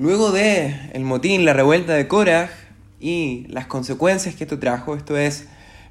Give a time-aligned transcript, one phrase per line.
[0.00, 2.48] Luego de el motín, la revuelta de Korah
[3.00, 5.44] y las consecuencias que esto trajo, esto es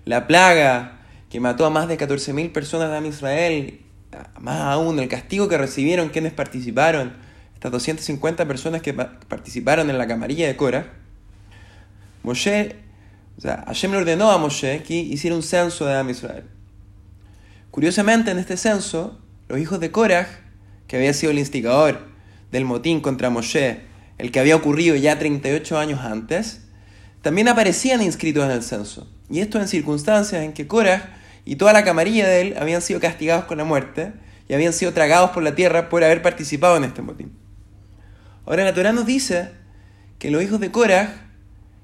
[0.03, 3.81] la plaga que mató a más de 14.000 personas de Israel,
[4.39, 7.13] más aún el castigo que recibieron quienes participaron,
[7.53, 10.91] estas 250 personas que participaron en la camarilla de Korah,
[12.23, 12.77] Moshe,
[13.37, 16.45] o sea, Hashem le ordenó a Moshe que hiciera un censo de Am Israel.
[17.69, 20.27] Curiosamente, en este censo, los hijos de Korah,
[20.87, 22.07] que había sido el instigador
[22.51, 23.87] del motín contra Moshe,
[24.19, 26.61] el que había ocurrido ya 38 años antes,
[27.21, 29.09] también aparecían inscritos en el censo.
[29.29, 32.99] Y esto en circunstancias en que Korah y toda la camarilla de él habían sido
[32.99, 34.13] castigados con la muerte
[34.47, 37.31] y habían sido tragados por la tierra por haber participado en este motín.
[38.45, 39.51] Ahora la Torah nos dice
[40.17, 41.29] que los hijos de Korah,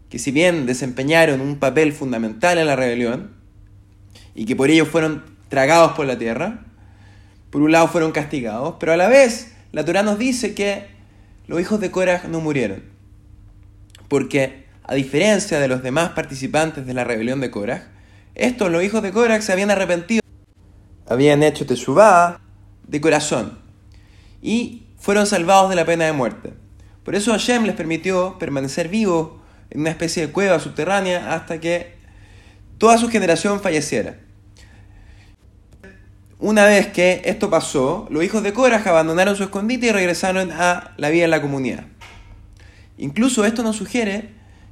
[0.10, 3.32] que si bien desempeñaron un papel fundamental en la rebelión,
[4.34, 6.66] y que por ello fueron tragados por la tierra,
[7.50, 10.95] por un lado fueron castigados, pero a la vez la Torah nos dice que
[11.48, 12.84] los hijos de Korah no murieron,
[14.08, 17.92] porque a diferencia de los demás participantes de la rebelión de Korah,
[18.36, 20.22] estos, los hijos de Korah, se habían arrepentido,
[21.08, 22.40] habían hecho teshuvah
[22.88, 23.60] de corazón
[24.42, 26.54] y fueron salvados de la pena de muerte.
[27.04, 29.34] Por eso Hashem les permitió permanecer vivos
[29.70, 31.96] en una especie de cueva subterránea hasta que
[32.78, 34.20] toda su generación falleciera.
[36.40, 40.94] Una vez que esto pasó, los hijos de Korah abandonaron su escondite y regresaron a
[40.98, 41.86] la vida en la comunidad.
[42.98, 44.32] Incluso esto nos sugiere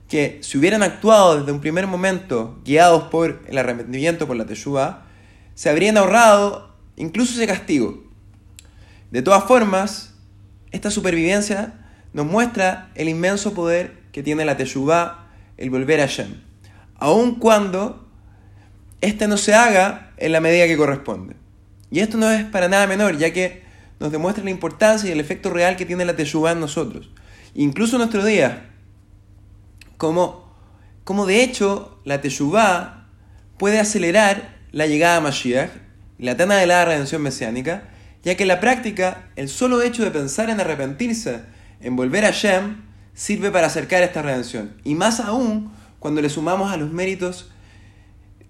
[0.09, 5.05] que si hubieran actuado desde un primer momento guiados por el arrepentimiento por la Teshuvah,
[5.55, 8.03] se habrían ahorrado incluso ese castigo.
[9.11, 10.15] De todas formas,
[10.71, 16.41] esta supervivencia nos muestra el inmenso poder que tiene la Teshuvah, el volver a Shem,
[16.97, 18.05] aun cuando
[18.99, 21.42] este no se haga en la medida que corresponde.
[21.93, 23.61] Y esto no es para nada menor, ya que
[23.99, 27.11] nos demuestra la importancia y el efecto real que tiene la Teshuvah en nosotros.
[27.53, 28.71] Incluso en nuestro día,
[29.97, 30.51] como,
[31.03, 33.05] como de hecho la Teshuvah
[33.59, 35.69] puede acelerar la llegada a Mashiach,
[36.17, 37.91] la tan la redención mesiánica,
[38.23, 41.41] ya que en la práctica el solo hecho de pensar en arrepentirse,
[41.79, 42.77] en volver a Shem,
[43.13, 44.77] sirve para acercar esta redención.
[44.83, 47.51] Y más aún cuando le sumamos a los méritos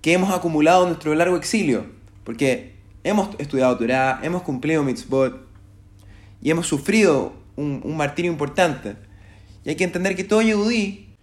[0.01, 1.88] que hemos acumulado en nuestro largo exilio,
[2.23, 2.72] porque
[3.03, 5.47] hemos estudiado Torah, hemos cumplido mitzvot
[6.41, 8.96] y hemos sufrido un, martirio importante.
[9.64, 11.14] Y hay que entender que todo yehudí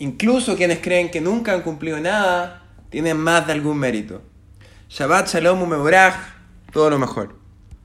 [0.00, 4.22] Incluso quienes creen que nunca han cumplido nada, tienen más de algún mérito.
[4.88, 6.16] Shabbat Shalom Umeborach,
[6.72, 7.39] todo lo mejor.